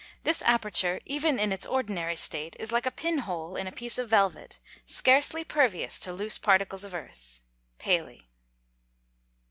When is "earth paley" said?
6.95-8.25